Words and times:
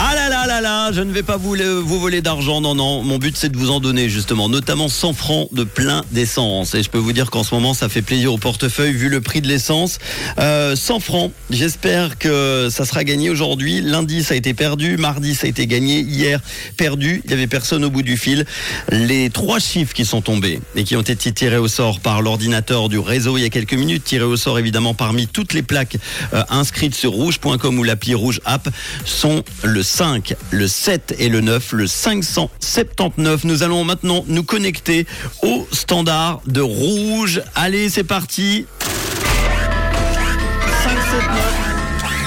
Ah 0.00 0.14
là 0.14 0.28
là 0.28 0.46
là 0.46 0.60
là, 0.60 0.92
je 0.92 1.00
ne 1.00 1.12
vais 1.12 1.24
pas 1.24 1.36
vous, 1.36 1.56
le- 1.56 1.80
vous 1.80 1.98
voler 1.98 2.22
d'argent, 2.22 2.60
non, 2.60 2.76
non. 2.76 3.02
Mon 3.02 3.18
but 3.18 3.36
c'est 3.36 3.48
de 3.50 3.56
vous 3.58 3.70
en 3.70 3.80
donner 3.80 4.08
justement, 4.08 4.48
notamment 4.48 4.88
100 4.88 5.12
francs 5.12 5.48
de 5.52 5.64
plein 5.64 6.04
d'essence. 6.12 6.76
Et 6.76 6.84
je 6.84 6.88
peux 6.88 6.98
vous 6.98 7.12
dire 7.12 7.30
qu'en 7.32 7.42
ce 7.42 7.52
moment 7.52 7.74
ça 7.74 7.88
fait 7.88 8.00
plaisir 8.00 8.32
au 8.32 8.38
portefeuille 8.38 8.92
vu 8.92 9.08
le 9.08 9.20
prix 9.20 9.40
de 9.40 9.48
l'essence. 9.48 9.98
Euh, 10.38 10.76
100 10.76 11.00
francs, 11.00 11.32
j'espère 11.50 12.16
que 12.16 12.68
ça 12.70 12.84
sera 12.84 13.02
gagné 13.02 13.28
aujourd'hui. 13.28 13.80
Lundi 13.80 14.22
ça 14.22 14.34
a 14.34 14.36
été 14.36 14.54
perdu, 14.54 14.96
mardi 14.98 15.34
ça 15.34 15.46
a 15.48 15.50
été 15.50 15.66
gagné, 15.66 15.98
hier 16.00 16.40
perdu, 16.76 17.20
il 17.24 17.30
y 17.32 17.34
avait 17.34 17.48
personne 17.48 17.84
au 17.84 17.90
bout 17.90 18.02
du 18.02 18.16
fil. 18.16 18.46
Les 18.92 19.30
trois 19.30 19.58
chiffres 19.58 19.94
qui 19.94 20.04
sont 20.04 20.20
tombés 20.22 20.60
et 20.76 20.84
qui 20.84 20.94
ont 20.94 21.02
été 21.02 21.32
tirés 21.32 21.56
au 21.58 21.66
sort 21.68 21.98
par 21.98 22.22
l'ordinateur 22.22 22.88
du 22.88 23.00
réseau 23.00 23.36
il 23.36 23.42
y 23.42 23.46
a 23.46 23.50
quelques 23.50 23.74
minutes, 23.74 24.04
tirés 24.04 24.24
au 24.24 24.36
sort 24.36 24.60
évidemment 24.60 24.94
parmi 24.94 25.26
toutes 25.26 25.54
les 25.54 25.62
plaques 25.62 25.96
euh, 26.34 26.44
inscrites 26.50 26.94
sur 26.94 27.10
rouge.com 27.10 27.78
ou 27.80 27.82
l'appli 27.82 28.14
Rouge 28.14 28.40
App, 28.44 28.68
sont 29.04 29.42
le 29.64 29.82
5, 29.88 30.34
le 30.50 30.68
7 30.68 31.16
et 31.18 31.28
le 31.28 31.40
9, 31.40 31.72
le 31.72 31.86
579. 31.86 33.44
Nous 33.44 33.62
allons 33.62 33.84
maintenant 33.84 34.24
nous 34.28 34.44
connecter 34.44 35.06
au 35.42 35.66
standard 35.72 36.40
de 36.46 36.60
Rouge. 36.60 37.42
Allez, 37.54 37.88
c'est 37.88 38.04
parti. 38.04 38.66
579. 38.80 41.42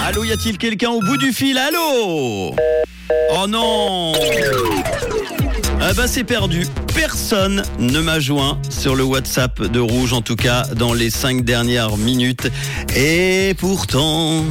Allô, 0.07 0.23
y 0.23 0.31
a-t-il 0.31 0.57
quelqu'un 0.57 0.89
au 0.89 1.01
bout 1.01 1.17
du 1.17 1.31
fil? 1.31 1.57
Allô? 1.57 2.55
Oh 3.33 3.47
non 3.47 4.13
ah 5.83 5.93
bah 5.93 6.07
c'est 6.07 6.23
perdu. 6.23 6.67
Personne 6.95 7.63
ne 7.79 7.99
m'a 7.99 8.19
joint 8.19 8.59
sur 8.69 8.95
le 8.95 9.03
WhatsApp 9.03 9.61
de 9.61 9.79
Rouge, 9.79 10.13
en 10.13 10.21
tout 10.21 10.35
cas 10.35 10.63
dans 10.75 10.93
les 10.93 11.09
cinq 11.09 11.43
dernières 11.43 11.97
minutes. 11.97 12.49
Et 12.95 13.53
pourtant, 13.57 14.43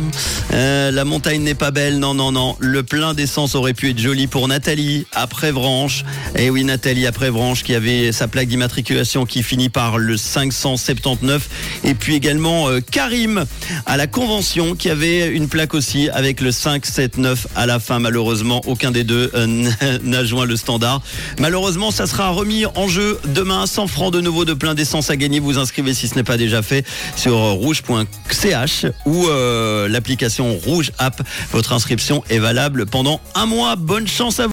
euh, 0.53 0.91
la 0.91 1.05
montagne 1.05 1.43
n'est 1.43 1.55
pas 1.55 1.71
belle. 1.71 1.99
Non, 1.99 2.15
non, 2.15 2.33
non. 2.33 2.57
Le 2.59 2.83
plein 2.83 3.15
d'essence 3.15 3.55
aurait 3.55 3.75
pu 3.75 3.91
être 3.91 3.99
joli 3.99 4.27
pour 4.27 4.49
Nathalie 4.49 5.07
après 5.13 5.53
Vranche. 5.53 6.05
Et 6.37 6.51
oui, 6.51 6.65
Nathalie 6.65 7.07
après 7.07 7.31
Vranche 7.31 7.63
qui 7.63 7.75
avait 7.75 8.13
sa 8.13 8.29
plaque 8.29 8.49
d'immatriculation 8.49 9.27
qui 9.27 9.43
finit 9.43 9.69
par 9.69 9.99
le 9.99 10.17
579. 10.17 11.49
Et 11.85 11.95
puis 11.95 12.15
également 12.15 12.69
euh, 12.69 12.81
Karim 12.81 13.45
à 13.87 13.97
la 13.97 14.07
convention 14.07 14.75
qui 14.75 14.91
avait 14.91 15.29
une 15.29 15.49
plaque 15.49 15.75
aussi 15.75 16.09
avec 16.11 16.41
le 16.41 16.53
579 16.53 17.49
à 17.55 17.67
la 17.67 17.79
fin. 17.79 17.99
Malheureusement, 17.99 18.61
aucun 18.67 18.91
des 18.91 19.05
deux 19.05 19.31
euh, 19.35 19.69
n'a 20.03 20.25
joint 20.25 20.47
le 20.47 20.57
standard. 20.57 21.03
Malheureusement, 21.39 21.91
ça 21.91 22.07
remis 22.31 22.67
en 22.67 22.89
jeu 22.89 23.19
demain. 23.35 23.67
100 23.67 23.87
francs 23.87 24.13
de 24.13 24.21
nouveau 24.21 24.45
de 24.45 24.55
plein 24.55 24.75
d'essence 24.75 25.11
à 25.11 25.17
gagner. 25.17 25.41
Vous 25.41 25.59
inscrivez 25.59 25.95
si 25.95 26.09
ce 26.09 26.15
n'est 26.15 26.25
pas 26.25 26.37
déjà 26.37 26.63
fait 26.63 26.85
sur 27.17 27.37
rouge.ch 27.37 28.87
ou 29.07 29.27
euh, 29.29 29.89
l'application 29.89 30.57
Rouge 30.57 30.93
App. 30.99 31.23
Votre 31.53 31.73
inscription 31.73 32.23
est 32.31 32.39
valable 32.39 32.87
pendant 32.87 33.21
un 33.35 33.47
mois. 33.47 33.77
Bonne 33.77 34.09
chance 34.09 34.41
à 34.41 34.47
vous. 34.47 34.49